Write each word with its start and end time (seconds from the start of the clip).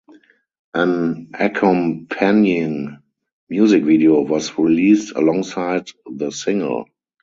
An 0.73 1.29
accompanying 1.35 3.03
music 3.49 3.83
video 3.83 4.21
was 4.21 4.57
released 4.57 5.11
alongside 5.15 5.85
the 6.07 6.31
single. 6.31 6.87